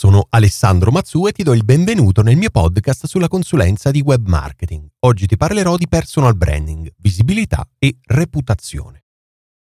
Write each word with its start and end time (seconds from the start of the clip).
sono 0.00 0.28
Alessandro 0.30 0.90
Mazzu 0.90 1.26
e 1.26 1.32
ti 1.32 1.42
do 1.42 1.52
il 1.52 1.62
benvenuto 1.62 2.22
nel 2.22 2.38
mio 2.38 2.48
podcast 2.48 3.04
sulla 3.04 3.28
consulenza 3.28 3.90
di 3.90 4.00
web 4.00 4.26
marketing. 4.28 4.88
Oggi 5.00 5.26
ti 5.26 5.36
parlerò 5.36 5.76
di 5.76 5.88
personal 5.88 6.34
branding, 6.38 6.90
visibilità 6.96 7.68
e 7.78 7.98
reputazione. 8.06 9.04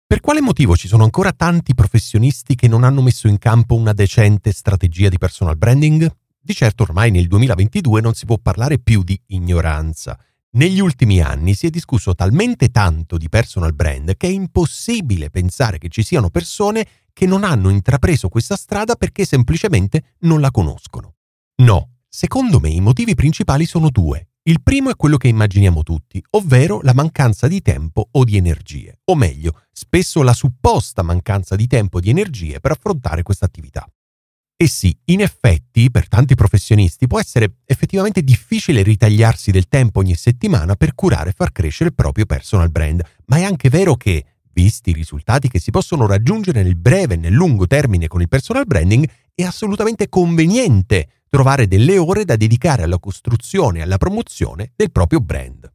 Per 0.07 0.21
quale 0.21 0.41
motivo 0.41 0.75
ci 0.75 0.89
sono 0.89 1.05
ancora 1.05 1.33
tanti 1.33 1.75
professionisti 1.75 2.55
che 2.55 2.67
non 2.67 2.83
hanno 2.83 3.03
messo 3.03 3.29
in 3.29 3.37
campo 3.37 3.75
una 3.75 3.93
decente 3.93 4.53
strategia 4.53 5.11
di 5.11 5.19
personal 5.19 5.59
branding? 5.59 6.11
Di 6.41 6.55
certo 6.55 6.85
ormai 6.85 7.11
nel 7.11 7.27
2022 7.27 8.01
non 8.01 8.15
si 8.15 8.25
può 8.25 8.39
parlare 8.39 8.79
più 8.79 9.03
di 9.03 9.21
ignoranza. 9.27 10.19
Negli 10.53 10.81
ultimi 10.81 11.21
anni 11.21 11.53
si 11.53 11.67
è 11.67 11.71
discusso 11.71 12.15
talmente 12.15 12.71
tanto 12.71 13.19
di 13.19 13.29
personal 13.29 13.75
brand 13.75 14.17
che 14.17 14.29
è 14.29 14.31
impossibile 14.31 15.29
pensare 15.29 15.77
che 15.77 15.91
ci 15.91 16.03
siano 16.03 16.31
persone 16.31 16.87
che 17.13 17.27
non 17.27 17.45
hanno 17.45 17.69
intrapreso 17.71 18.29
questa 18.29 18.57
strada 18.57 18.97
perché 18.97 19.25
semplicemente 19.25 20.15
non 20.21 20.41
la 20.41 20.51
conoscono. 20.51 21.15
No, 21.63 21.99
secondo 22.09 22.61
me 22.61 22.69
i 22.69 22.81
motivi 22.81 23.15
principali 23.15 23.67
sono 23.67 23.91
due. 23.91 24.29
Il 24.45 24.61
primo 24.61 24.91
è 24.91 24.97
quello 24.97 25.19
che 25.19 25.29
immaginiamo 25.29 25.85
tutti, 25.85 26.21
ovvero 26.31 26.81
la 26.83 26.95
mancanza 26.95 27.47
di 27.47 27.63
tempo 27.63 28.09
o 28.11 28.25
di 28.25 28.37
energie, 28.37 28.99
o 29.05 29.15
meglio, 29.15 29.61
spesso 29.71 30.23
la 30.23 30.33
supposta 30.33 31.03
mancanza 31.03 31.55
di 31.55 31.69
tempo 31.69 31.99
o 31.99 32.01
di 32.01 32.11
energie 32.11 32.59
per 32.59 32.73
affrontare 32.73 33.23
questa 33.23 33.45
attività. 33.45 33.87
E 34.57 34.69
sì, 34.69 34.97
in 35.07 35.21
effetti, 35.21 35.91
per 35.91 36.09
tanti 36.09 36.35
professionisti 36.35 37.07
può 37.07 37.19
essere 37.19 37.59
effettivamente 37.65 38.23
difficile 38.23 38.83
ritagliarsi 38.83 39.51
del 39.51 39.67
tempo 39.69 40.01
ogni 40.01 40.15
settimana 40.15 40.77
per 40.77 40.95
curare 40.95 41.31
e 41.31 41.35
far 41.37 41.51
crescere 41.51 41.91
il 41.91 41.95
proprio 41.95 42.27
personal 42.27 42.71
brand, 42.71 43.03
ma 43.27 43.39
è 43.39 43.43
anche 43.43 43.69
vero 43.69 43.97
che 43.97 44.25
Visti 44.53 44.91
i 44.91 44.95
risultati 44.95 45.49
che 45.49 45.59
si 45.59 45.71
possono 45.71 46.07
raggiungere 46.07 46.63
nel 46.63 46.77
breve 46.77 47.15
e 47.15 47.17
nel 47.17 47.33
lungo 47.33 47.67
termine 47.67 48.09
con 48.09 48.21
il 48.21 48.29
personal 48.29 48.67
branding, 48.67 49.09
è 49.35 49.43
assolutamente 49.43 50.09
conveniente 50.09 51.09
trovare 51.29 51.67
delle 51.67 51.97
ore 51.97 52.25
da 52.25 52.37
dedicare 52.37 52.83
alla 52.83 52.99
costruzione 52.99 53.79
e 53.79 53.83
alla 53.83 53.97
promozione 53.97 54.73
del 54.77 54.93
proprio 54.93 55.21
brand. 55.21 55.73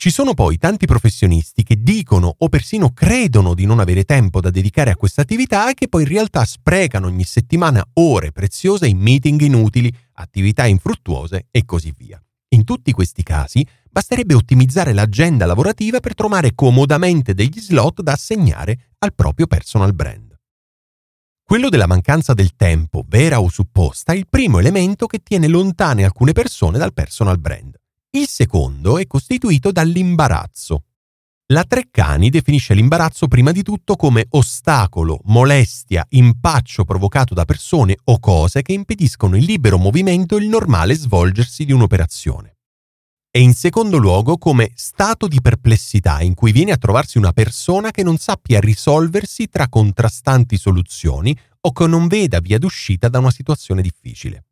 Ci 0.00 0.10
sono 0.10 0.32
poi 0.32 0.56
tanti 0.56 0.86
professionisti 0.86 1.62
che 1.62 1.76
dicono 1.82 2.34
o 2.38 2.48
persino 2.48 2.90
credono 2.92 3.52
di 3.52 3.66
non 3.66 3.80
avere 3.80 4.04
tempo 4.04 4.40
da 4.40 4.48
dedicare 4.48 4.90
a 4.90 4.96
questa 4.96 5.20
attività 5.20 5.70
e 5.70 5.74
che 5.74 5.88
poi 5.88 6.02
in 6.02 6.08
realtà 6.08 6.44
sprecano 6.46 7.06
ogni 7.06 7.24
settimana 7.24 7.86
ore 7.92 8.32
preziose 8.32 8.86
in 8.86 8.96
meeting 8.96 9.38
inutili, 9.42 9.94
attività 10.14 10.66
infruttuose 10.66 11.48
e 11.50 11.66
così 11.66 11.92
via. 11.94 12.18
In 12.52 12.64
tutti 12.64 12.92
questi 12.92 13.22
casi 13.22 13.64
basterebbe 13.90 14.34
ottimizzare 14.34 14.92
l'agenda 14.92 15.46
lavorativa 15.46 16.00
per 16.00 16.14
trovare 16.14 16.54
comodamente 16.54 17.34
degli 17.34 17.60
slot 17.60 18.02
da 18.02 18.12
assegnare 18.12 18.90
al 18.98 19.14
proprio 19.14 19.46
personal 19.46 19.94
brand. 19.94 20.30
Quello 21.50 21.68
della 21.68 21.88
mancanza 21.88 22.32
del 22.32 22.54
tempo, 22.54 23.04
vera 23.08 23.40
o 23.40 23.48
supposta, 23.48 24.12
è 24.12 24.16
il 24.16 24.28
primo 24.28 24.60
elemento 24.60 25.06
che 25.06 25.18
tiene 25.18 25.48
lontane 25.48 26.04
alcune 26.04 26.30
persone 26.30 26.78
dal 26.78 26.92
personal 26.92 27.40
brand. 27.40 27.74
Il 28.10 28.28
secondo 28.28 28.98
è 28.98 29.06
costituito 29.08 29.72
dall'imbarazzo. 29.72 30.84
La 31.46 31.64
Treccani 31.64 32.30
definisce 32.30 32.74
l'imbarazzo 32.74 33.26
prima 33.26 33.50
di 33.50 33.64
tutto 33.64 33.96
come 33.96 34.26
ostacolo, 34.30 35.18
molestia, 35.24 36.06
impaccio 36.10 36.84
provocato 36.84 37.34
da 37.34 37.44
persone 37.44 37.96
o 38.04 38.20
cose 38.20 38.62
che 38.62 38.72
impediscono 38.72 39.36
il 39.36 39.42
libero 39.42 39.76
movimento 39.76 40.36
e 40.36 40.42
il 40.42 40.48
normale 40.48 40.94
svolgersi 40.94 41.64
di 41.64 41.72
un'operazione. 41.72 42.58
E 43.32 43.40
in 43.40 43.54
secondo 43.54 43.96
luogo 43.96 44.38
come 44.38 44.72
stato 44.74 45.28
di 45.28 45.40
perplessità 45.40 46.20
in 46.20 46.34
cui 46.34 46.50
viene 46.50 46.72
a 46.72 46.76
trovarsi 46.76 47.16
una 47.16 47.32
persona 47.32 47.92
che 47.92 48.02
non 48.02 48.16
sappia 48.16 48.58
risolversi 48.58 49.48
tra 49.48 49.68
contrastanti 49.68 50.58
soluzioni 50.58 51.38
o 51.60 51.70
che 51.70 51.86
non 51.86 52.08
veda 52.08 52.40
via 52.40 52.58
d'uscita 52.58 53.08
da 53.08 53.20
una 53.20 53.30
situazione 53.30 53.82
difficile. 53.82 54.46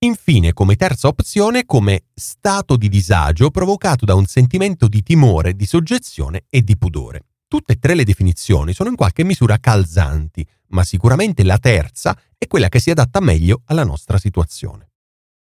Infine, 0.00 0.52
come 0.52 0.74
terza 0.74 1.06
opzione, 1.06 1.64
come 1.64 2.06
stato 2.12 2.76
di 2.76 2.88
disagio 2.88 3.52
provocato 3.52 4.04
da 4.04 4.16
un 4.16 4.26
sentimento 4.26 4.88
di 4.88 5.04
timore, 5.04 5.54
di 5.54 5.64
soggezione 5.64 6.46
e 6.50 6.62
di 6.62 6.76
pudore. 6.76 7.26
Tutte 7.46 7.74
e 7.74 7.78
tre 7.78 7.94
le 7.94 8.02
definizioni 8.02 8.72
sono 8.72 8.88
in 8.88 8.96
qualche 8.96 9.22
misura 9.22 9.58
calzanti, 9.58 10.44
ma 10.70 10.82
sicuramente 10.82 11.44
la 11.44 11.58
terza 11.58 12.18
è 12.36 12.48
quella 12.48 12.68
che 12.68 12.80
si 12.80 12.90
adatta 12.90 13.20
meglio 13.20 13.62
alla 13.66 13.84
nostra 13.84 14.18
situazione. 14.18 14.91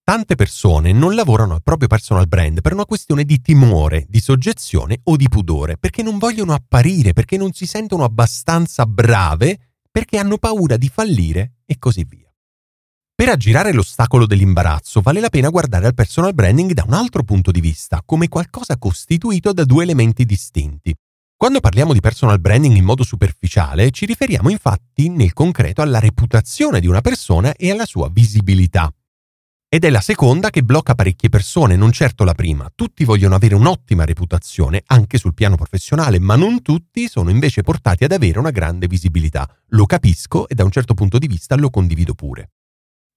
Tante 0.09 0.37
persone 0.37 0.93
non 0.93 1.17
lavorano 1.17 1.55
al 1.55 1.65
proprio 1.65 1.89
personal 1.89 2.29
brand 2.29 2.61
per 2.61 2.73
una 2.73 2.85
questione 2.85 3.25
di 3.25 3.41
timore, 3.41 4.07
di 4.09 4.21
soggezione 4.21 5.01
o 5.03 5.17
di 5.17 5.29
pudore, 5.29 5.79
perché 5.79 6.05
non 6.05 6.19
vogliono 6.19 6.55
apparire, 6.55 7.13
perché 7.13 7.37
non 7.37 7.51
si 7.51 7.67
sentono 7.67 8.05
abbastanza 8.05 8.87
brave, 8.87 9.59
perché 9.91 10.19
hanno 10.19 10.39
paura 10.39 10.77
di 10.77 10.89
fallire 10.89 11.55
e 11.67 11.77
così 11.81 12.07
via. 12.09 12.33
Per 13.17 13.29
aggirare 13.29 13.73
l'ostacolo 13.73 14.27
dell'imbarazzo 14.27 15.01
vale 15.01 15.19
la 15.19 15.29
pena 15.29 15.49
guardare 15.49 15.87
al 15.87 15.95
personal 15.95 16.35
branding 16.35 16.71
da 16.71 16.85
un 16.87 16.93
altro 16.93 17.25
punto 17.25 17.51
di 17.51 17.61
vista, 17.61 18.01
come 18.07 18.29
qualcosa 18.29 18.79
costituito 18.79 19.53
da 19.53 19.65
due 19.65 19.83
elementi 19.83 20.25
distinti. 20.25 20.95
Quando 21.37 21.59
parliamo 21.59 21.93
di 21.93 21.99
personal 21.99 22.41
branding 22.41 22.77
in 22.77 22.85
modo 22.85 23.03
superficiale, 23.03 23.91
ci 23.91 24.07
riferiamo 24.07 24.51
infatti 24.51 25.09
nel 25.09 25.33
concreto 25.33 25.83
alla 25.83 25.99
reputazione 25.99 26.79
di 26.79 26.87
una 26.87 27.01
persona 27.01 27.55
e 27.55 27.73
alla 27.73 27.87
sua 27.87 28.09
visibilità. 28.09 28.89
Ed 29.77 29.85
è 29.85 29.91
la 29.91 30.01
seconda 30.01 30.49
che 30.49 30.63
blocca 30.63 30.95
parecchie 30.95 31.29
persone, 31.29 31.77
non 31.77 31.93
certo 31.93 32.25
la 32.25 32.33
prima. 32.33 32.73
Tutti 32.75 33.05
vogliono 33.05 33.35
avere 33.35 33.55
un'ottima 33.57 34.07
reputazione, 34.07 34.83
anche 34.87 35.19
sul 35.19 35.35
piano 35.35 35.57
professionale, 35.57 36.19
ma 36.19 36.35
non 36.35 36.63
tutti 36.63 37.09
sono 37.09 37.29
invece 37.29 37.61
portati 37.61 38.03
ad 38.03 38.13
avere 38.13 38.39
una 38.39 38.53
grande 38.53 38.87
visibilità. 38.87 39.47
Lo 39.73 39.85
capisco 39.85 40.49
e 40.49 40.55
da 40.55 40.65
un 40.65 40.71
certo 40.71 40.95
punto 40.95 41.19
di 41.19 41.27
vista 41.27 41.57
lo 41.57 41.69
condivido 41.69 42.15
pure. 42.15 42.53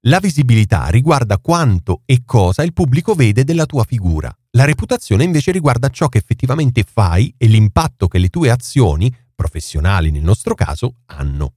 La 0.07 0.19
visibilità 0.19 0.87
riguarda 0.87 1.37
quanto 1.37 2.01
e 2.03 2.23
cosa 2.25 2.61
il 2.63 2.73
pubblico 2.73 3.13
vede 3.13 3.45
della 3.45 3.65
tua 3.65 3.85
figura. 3.85 4.29
La 4.57 4.65
reputazione 4.65 5.23
invece 5.23 5.53
riguarda 5.53 5.87
ciò 5.87 6.09
che 6.09 6.17
effettivamente 6.17 6.83
fai 6.83 7.33
e 7.37 7.47
l'impatto 7.47 8.09
che 8.09 8.17
le 8.17 8.27
tue 8.27 8.49
azioni, 8.49 9.09
professionali 9.33 10.11
nel 10.11 10.23
nostro 10.23 10.55
caso, 10.55 10.95
hanno. 11.05 11.53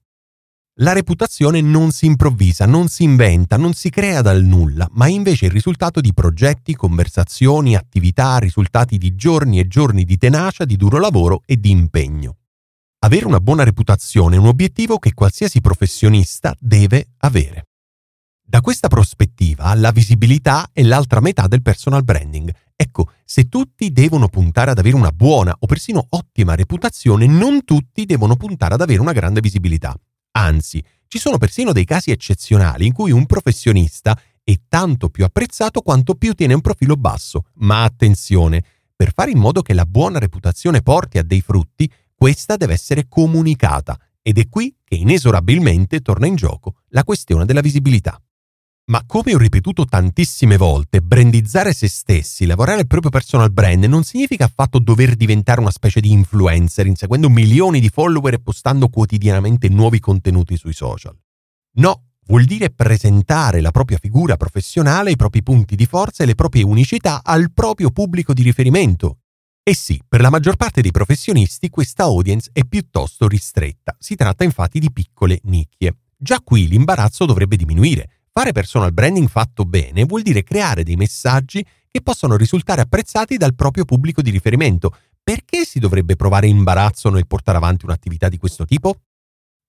La 0.76 0.94
reputazione 0.94 1.60
non 1.60 1.90
si 1.90 2.06
improvvisa, 2.06 2.64
non 2.64 2.88
si 2.88 3.02
inventa, 3.02 3.58
non 3.58 3.74
si 3.74 3.90
crea 3.90 4.22
dal 4.22 4.42
nulla, 4.42 4.88
ma 4.92 5.04
è 5.04 5.10
invece 5.10 5.44
il 5.44 5.50
risultato 5.50 6.00
di 6.00 6.14
progetti, 6.14 6.74
conversazioni, 6.74 7.76
attività, 7.76 8.38
risultati 8.38 8.96
di 8.96 9.14
giorni 9.14 9.58
e 9.58 9.68
giorni 9.68 10.04
di 10.04 10.16
tenacia, 10.16 10.64
di 10.64 10.76
duro 10.76 10.98
lavoro 10.98 11.42
e 11.44 11.60
di 11.60 11.68
impegno. 11.68 12.38
Avere 13.00 13.26
una 13.26 13.40
buona 13.40 13.64
reputazione 13.64 14.36
è 14.36 14.38
un 14.38 14.46
obiettivo 14.46 14.98
che 14.98 15.12
qualsiasi 15.12 15.60
professionista 15.60 16.56
deve 16.58 17.08
avere. 17.18 17.66
Da 18.42 18.62
questa 18.62 18.88
prospettiva, 18.88 19.74
la 19.74 19.90
visibilità 19.90 20.70
è 20.72 20.82
l'altra 20.82 21.20
metà 21.20 21.48
del 21.48 21.60
personal 21.60 22.02
branding. 22.02 22.50
Ecco, 22.74 23.10
se 23.26 23.50
tutti 23.50 23.92
devono 23.92 24.28
puntare 24.28 24.70
ad 24.70 24.78
avere 24.78 24.96
una 24.96 25.12
buona 25.12 25.54
o 25.58 25.66
persino 25.66 26.06
ottima 26.08 26.54
reputazione, 26.54 27.26
non 27.26 27.62
tutti 27.62 28.06
devono 28.06 28.36
puntare 28.36 28.72
ad 28.72 28.80
avere 28.80 29.02
una 29.02 29.12
grande 29.12 29.40
visibilità. 29.42 29.94
Anzi, 30.32 30.82
ci 31.08 31.18
sono 31.18 31.38
persino 31.38 31.72
dei 31.72 31.84
casi 31.84 32.10
eccezionali 32.10 32.86
in 32.86 32.92
cui 32.92 33.10
un 33.10 33.26
professionista 33.26 34.18
è 34.42 34.54
tanto 34.68 35.08
più 35.08 35.24
apprezzato 35.24 35.82
quanto 35.82 36.14
più 36.14 36.32
tiene 36.32 36.54
un 36.54 36.60
profilo 36.60 36.96
basso. 36.96 37.46
Ma 37.56 37.84
attenzione, 37.84 38.64
per 38.96 39.12
fare 39.12 39.30
in 39.30 39.38
modo 39.38 39.62
che 39.62 39.74
la 39.74 39.86
buona 39.86 40.18
reputazione 40.18 40.82
porti 40.82 41.18
a 41.18 41.22
dei 41.22 41.40
frutti, 41.40 41.90
questa 42.14 42.56
deve 42.56 42.72
essere 42.72 43.08
comunicata 43.08 43.98
ed 44.22 44.38
è 44.38 44.48
qui 44.48 44.74
che 44.84 44.94
inesorabilmente 44.94 46.00
torna 46.00 46.26
in 46.26 46.36
gioco 46.36 46.76
la 46.88 47.04
questione 47.04 47.44
della 47.44 47.60
visibilità. 47.60 48.20
Ma 48.84 49.04
come 49.06 49.32
ho 49.32 49.38
ripetuto 49.38 49.84
tantissime 49.84 50.56
volte, 50.56 51.00
brandizzare 51.00 51.72
se 51.72 51.86
stessi, 51.86 52.46
lavorare 52.46 52.80
il 52.80 52.88
proprio 52.88 53.12
personal 53.12 53.52
brand 53.52 53.84
non 53.84 54.02
significa 54.02 54.46
affatto 54.46 54.80
dover 54.80 55.14
diventare 55.14 55.60
una 55.60 55.70
specie 55.70 56.00
di 56.00 56.10
influencer 56.10 56.86
inseguendo 56.86 57.30
milioni 57.30 57.78
di 57.78 57.88
follower 57.88 58.34
e 58.34 58.40
postando 58.40 58.88
quotidianamente 58.88 59.68
nuovi 59.68 60.00
contenuti 60.00 60.56
sui 60.56 60.72
social. 60.72 61.16
No, 61.76 62.06
vuol 62.26 62.44
dire 62.44 62.70
presentare 62.70 63.60
la 63.60 63.70
propria 63.70 63.98
figura 63.98 64.36
professionale, 64.36 65.12
i 65.12 65.16
propri 65.16 65.44
punti 65.44 65.76
di 65.76 65.86
forza 65.86 66.24
e 66.24 66.26
le 66.26 66.34
proprie 66.34 66.64
unicità 66.64 67.20
al 67.22 67.52
proprio 67.52 67.92
pubblico 67.92 68.32
di 68.32 68.42
riferimento. 68.42 69.18
E 69.62 69.76
sì, 69.76 70.02
per 70.08 70.20
la 70.20 70.28
maggior 70.28 70.56
parte 70.56 70.80
dei 70.80 70.90
professionisti 70.90 71.70
questa 71.70 72.02
audience 72.02 72.50
è 72.52 72.64
piuttosto 72.64 73.28
ristretta, 73.28 73.94
si 73.96 74.16
tratta 74.16 74.42
infatti 74.42 74.80
di 74.80 74.90
piccole 74.90 75.38
nicchie. 75.44 75.98
Già 76.16 76.40
qui 76.40 76.66
l'imbarazzo 76.66 77.26
dovrebbe 77.26 77.54
diminuire 77.54 78.08
Fare 78.34 78.52
personal 78.52 78.94
branding 78.94 79.28
fatto 79.28 79.66
bene 79.66 80.04
vuol 80.04 80.22
dire 80.22 80.42
creare 80.42 80.84
dei 80.84 80.96
messaggi 80.96 81.62
che 81.90 82.00
possono 82.00 82.34
risultare 82.36 82.80
apprezzati 82.80 83.36
dal 83.36 83.54
proprio 83.54 83.84
pubblico 83.84 84.22
di 84.22 84.30
riferimento. 84.30 84.96
Perché 85.22 85.66
si 85.66 85.78
dovrebbe 85.78 86.16
provare 86.16 86.46
imbarazzo 86.46 87.10
nel 87.10 87.26
portare 87.26 87.58
avanti 87.58 87.84
un'attività 87.84 88.30
di 88.30 88.38
questo 88.38 88.64
tipo? 88.64 89.02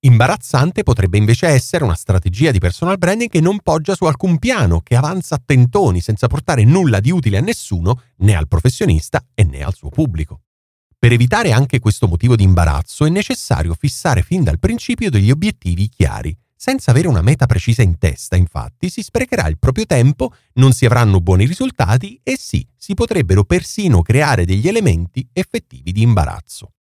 Imbarazzante 0.05 0.83
potrebbe 0.83 1.17
invece 1.17 1.47
essere 1.47 1.83
una 1.83 1.93
strategia 1.93 2.51
di 2.51 2.59
personal 2.59 2.97
branding 2.97 3.29
che 3.29 3.41
non 3.41 3.59
poggia 3.59 3.95
su 3.95 4.05
alcun 4.05 4.39
piano, 4.39 4.79
che 4.79 4.95
avanza 4.95 5.35
a 5.35 5.41
tentoni 5.45 5.99
senza 5.99 6.27
portare 6.27 6.63
nulla 6.63 7.01
di 7.01 7.11
utile 7.11 7.39
a 7.39 7.41
nessuno, 7.41 8.01
né 8.19 8.33
al 8.33 8.47
professionista 8.47 9.25
e 9.33 9.43
né 9.43 9.61
al 9.61 9.75
suo 9.75 9.89
pubblico. 9.89 10.39
Per 10.97 11.11
evitare 11.11 11.51
anche 11.51 11.79
questo 11.79 12.07
motivo 12.07 12.37
di 12.37 12.43
imbarazzo 12.43 13.03
è 13.03 13.09
necessario 13.09 13.75
fissare 13.77 14.21
fin 14.21 14.41
dal 14.41 14.57
principio 14.57 15.09
degli 15.09 15.31
obiettivi 15.31 15.89
chiari. 15.89 16.37
Senza 16.55 16.91
avere 16.91 17.07
una 17.07 17.21
meta 17.21 17.45
precisa 17.45 17.81
in 17.81 17.97
testa, 17.97 18.35
infatti, 18.35 18.89
si 18.89 19.01
sprecherà 19.01 19.47
il 19.47 19.59
proprio 19.59 19.85
tempo, 19.85 20.33
non 20.53 20.71
si 20.71 20.85
avranno 20.85 21.19
buoni 21.19 21.45
risultati 21.45 22.19
e 22.23 22.37
sì, 22.39 22.65
si 22.77 22.93
potrebbero 22.93 23.43
persino 23.43 24.01
creare 24.01 24.45
degli 24.45 24.67
elementi 24.67 25.27
effettivi 25.33 25.91
di 25.91 26.01
imbarazzo. 26.01 26.73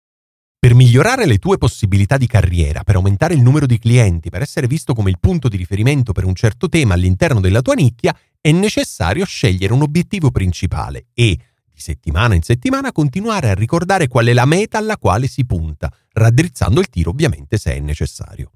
Per 0.62 0.76
migliorare 0.76 1.26
le 1.26 1.40
tue 1.40 1.58
possibilità 1.58 2.18
di 2.18 2.28
carriera, 2.28 2.84
per 2.84 2.94
aumentare 2.94 3.34
il 3.34 3.42
numero 3.42 3.66
di 3.66 3.80
clienti, 3.80 4.30
per 4.30 4.44
essere 4.44 4.68
visto 4.68 4.94
come 4.94 5.10
il 5.10 5.18
punto 5.20 5.48
di 5.48 5.58
riferimento 5.58 6.12
per 6.12 6.24
un 6.24 6.36
certo 6.36 6.70
tema 6.70 6.94
all'interno 6.94 7.40
della 7.40 7.64
tua 7.64 7.74
nicchia, 7.74 8.16
è 8.40 8.52
necessario 8.52 9.26
scegliere 9.26 9.74
un 9.74 9.82
obiettivo 9.82 10.30
principale 10.30 11.08
e, 11.16 11.36
di 11.66 11.80
settimana 11.80 12.36
in 12.36 12.44
settimana, 12.44 12.92
continuare 12.92 13.50
a 13.50 13.56
ricordare 13.56 14.08
qual 14.08 14.28
è 14.28 14.34
la 14.34 14.46
meta 14.46 14.78
alla 14.78 14.98
quale 14.98 15.26
si 15.26 15.46
punta, 15.46 15.92
raddrizzando 16.14 16.80
il 16.80 16.90
tiro 16.90 17.10
ovviamente 17.10 17.58
se 17.58 17.74
è 17.74 17.80
necessario. 17.80 18.52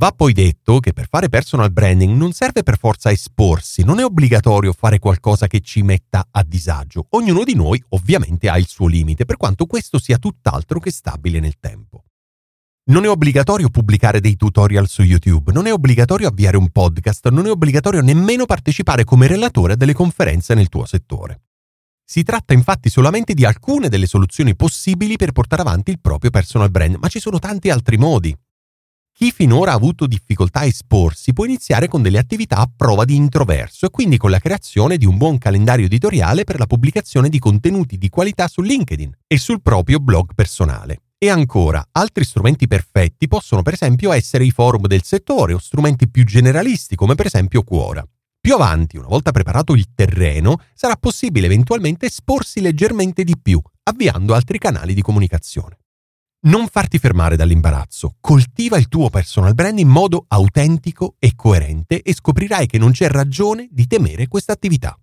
Va 0.00 0.12
poi 0.12 0.32
detto 0.32 0.78
che 0.78 0.92
per 0.92 1.08
fare 1.08 1.28
personal 1.28 1.72
branding 1.72 2.16
non 2.16 2.30
serve 2.30 2.62
per 2.62 2.78
forza 2.78 3.10
esporsi, 3.10 3.82
non 3.82 3.98
è 3.98 4.04
obbligatorio 4.04 4.72
fare 4.72 5.00
qualcosa 5.00 5.48
che 5.48 5.58
ci 5.58 5.82
metta 5.82 6.28
a 6.30 6.44
disagio. 6.44 7.06
Ognuno 7.10 7.42
di 7.42 7.56
noi 7.56 7.82
ovviamente 7.88 8.48
ha 8.48 8.56
il 8.58 8.68
suo 8.68 8.86
limite, 8.86 9.24
per 9.24 9.36
quanto 9.36 9.66
questo 9.66 9.98
sia 9.98 10.18
tutt'altro 10.18 10.78
che 10.78 10.92
stabile 10.92 11.40
nel 11.40 11.58
tempo. 11.58 12.04
Non 12.90 13.06
è 13.06 13.08
obbligatorio 13.08 13.70
pubblicare 13.70 14.20
dei 14.20 14.36
tutorial 14.36 14.86
su 14.86 15.02
YouTube, 15.02 15.50
non 15.50 15.66
è 15.66 15.72
obbligatorio 15.72 16.28
avviare 16.28 16.56
un 16.56 16.70
podcast, 16.70 17.28
non 17.30 17.46
è 17.46 17.50
obbligatorio 17.50 18.00
nemmeno 18.00 18.46
partecipare 18.46 19.02
come 19.02 19.26
relatore 19.26 19.72
a 19.72 19.76
delle 19.76 19.94
conferenze 19.94 20.54
nel 20.54 20.68
tuo 20.68 20.86
settore. 20.86 21.40
Si 22.04 22.22
tratta 22.22 22.54
infatti 22.54 22.88
solamente 22.88 23.34
di 23.34 23.44
alcune 23.44 23.88
delle 23.88 24.06
soluzioni 24.06 24.54
possibili 24.54 25.16
per 25.16 25.32
portare 25.32 25.62
avanti 25.62 25.90
il 25.90 25.98
proprio 26.00 26.30
personal 26.30 26.70
brand, 26.70 26.98
ma 27.00 27.08
ci 27.08 27.18
sono 27.18 27.40
tanti 27.40 27.68
altri 27.68 27.96
modi. 27.96 28.32
Chi 29.18 29.32
finora 29.32 29.72
ha 29.72 29.74
avuto 29.74 30.06
difficoltà 30.06 30.60
a 30.60 30.66
esporsi 30.66 31.32
può 31.32 31.44
iniziare 31.44 31.88
con 31.88 32.02
delle 32.02 32.18
attività 32.18 32.58
a 32.58 32.70
prova 32.72 33.04
di 33.04 33.16
introverso 33.16 33.86
e 33.86 33.90
quindi 33.90 34.16
con 34.16 34.30
la 34.30 34.38
creazione 34.38 34.96
di 34.96 35.06
un 35.06 35.16
buon 35.16 35.38
calendario 35.38 35.86
editoriale 35.86 36.44
per 36.44 36.56
la 36.56 36.66
pubblicazione 36.66 37.28
di 37.28 37.40
contenuti 37.40 37.98
di 37.98 38.10
qualità 38.10 38.46
su 38.46 38.62
LinkedIn 38.62 39.10
e 39.26 39.36
sul 39.36 39.60
proprio 39.60 39.98
blog 39.98 40.34
personale. 40.36 41.00
E 41.18 41.30
ancora, 41.30 41.84
altri 41.90 42.22
strumenti 42.22 42.68
perfetti 42.68 43.26
possono 43.26 43.62
per 43.62 43.72
esempio 43.72 44.12
essere 44.12 44.44
i 44.44 44.52
forum 44.52 44.86
del 44.86 45.02
settore 45.02 45.52
o 45.52 45.58
strumenti 45.58 46.08
più 46.08 46.24
generalisti 46.24 46.94
come 46.94 47.16
per 47.16 47.26
esempio 47.26 47.64
Quora. 47.64 48.06
Più 48.40 48.54
avanti, 48.54 48.98
una 48.98 49.08
volta 49.08 49.32
preparato 49.32 49.74
il 49.74 49.86
terreno, 49.96 50.60
sarà 50.74 50.94
possibile 50.94 51.46
eventualmente 51.46 52.06
esporsi 52.06 52.60
leggermente 52.60 53.24
di 53.24 53.36
più, 53.36 53.60
avviando 53.82 54.32
altri 54.34 54.58
canali 54.58 54.94
di 54.94 55.02
comunicazione. 55.02 55.78
Non 56.40 56.68
farti 56.68 56.98
fermare 56.98 57.34
dall'imbarazzo, 57.34 58.14
coltiva 58.20 58.78
il 58.78 58.86
tuo 58.86 59.10
personal 59.10 59.54
brand 59.54 59.76
in 59.80 59.88
modo 59.88 60.24
autentico 60.28 61.16
e 61.18 61.34
coerente 61.34 62.00
e 62.00 62.14
scoprirai 62.14 62.66
che 62.66 62.78
non 62.78 62.92
c'è 62.92 63.08
ragione 63.08 63.66
di 63.72 63.88
temere 63.88 64.28
questa 64.28 64.52
attività. 64.52 64.96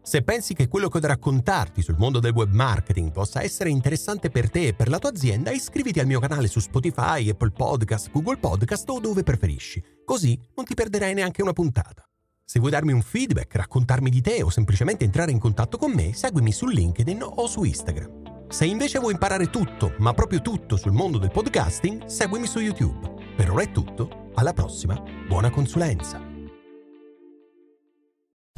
Se 0.00 0.22
pensi 0.22 0.54
che 0.54 0.68
quello 0.68 0.88
che 0.88 0.98
ho 0.98 1.00
da 1.00 1.08
raccontarti 1.08 1.82
sul 1.82 1.96
mondo 1.98 2.20
del 2.20 2.32
web 2.32 2.52
marketing 2.52 3.10
possa 3.10 3.42
essere 3.42 3.68
interessante 3.68 4.30
per 4.30 4.50
te 4.50 4.68
e 4.68 4.74
per 4.74 4.88
la 4.88 4.98
tua 4.98 5.10
azienda, 5.10 5.50
iscriviti 5.50 5.98
al 5.98 6.06
mio 6.06 6.20
canale 6.20 6.46
su 6.46 6.60
Spotify, 6.60 7.28
Apple 7.28 7.50
Podcast, 7.50 8.10
Google 8.12 8.38
Podcast 8.38 8.88
o 8.88 9.00
dove 9.00 9.24
preferisci, 9.24 9.82
così 10.04 10.38
non 10.54 10.64
ti 10.64 10.74
perderai 10.74 11.14
neanche 11.14 11.42
una 11.42 11.52
puntata. 11.52 12.07
Se 12.50 12.60
vuoi 12.60 12.70
darmi 12.70 12.92
un 12.92 13.02
feedback, 13.02 13.56
raccontarmi 13.56 14.08
di 14.08 14.22
te 14.22 14.42
o 14.42 14.48
semplicemente 14.48 15.04
entrare 15.04 15.30
in 15.30 15.38
contatto 15.38 15.76
con 15.76 15.92
me, 15.92 16.14
seguimi 16.14 16.50
su 16.50 16.66
LinkedIn 16.66 17.22
o 17.22 17.46
su 17.46 17.62
Instagram. 17.62 18.46
Se 18.48 18.64
invece 18.64 18.98
vuoi 18.98 19.12
imparare 19.12 19.50
tutto, 19.50 19.92
ma 19.98 20.14
proprio 20.14 20.40
tutto 20.40 20.78
sul 20.78 20.92
mondo 20.92 21.18
del 21.18 21.30
podcasting, 21.30 22.06
seguimi 22.06 22.46
su 22.46 22.60
YouTube. 22.60 23.06
Per 23.36 23.50
ora 23.50 23.64
è 23.64 23.70
tutto, 23.70 24.30
alla 24.36 24.54
prossima, 24.54 24.98
buona 25.28 25.50
consulenza. 25.50 26.22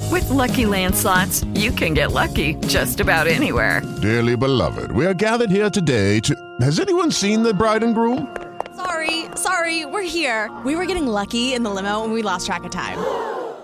With 0.09 0.29
lucky 0.29 0.67
landslots, 0.67 1.45
you 1.55 1.73
can 1.75 1.93
get 1.93 2.13
lucky 2.13 2.57
just 2.69 3.01
about 3.01 3.27
anywhere. 3.27 3.83
Dearly 4.01 4.37
beloved, 4.37 4.93
we 4.93 5.05
are 5.05 5.17
gathered 5.17 5.51
here 5.51 5.69
today 5.69 6.21
to. 6.21 6.35
Has 6.61 6.79
anyone 6.79 7.11
seen 7.11 7.43
the 7.43 7.53
bride 7.53 7.83
and 7.83 7.97
groom? 7.97 8.29
Sorry, 8.77 9.25
sorry, 9.35 9.85
we're 9.85 10.07
here. 10.07 10.49
We 10.65 10.77
were 10.77 10.87
getting 10.87 11.09
lucky 11.09 11.55
in 11.55 11.65
the 11.65 11.71
limo 11.71 12.05
and 12.05 12.13
we 12.13 12.23
lost 12.23 12.47
track 12.47 12.63
of 12.63 12.71
time. 12.71 13.01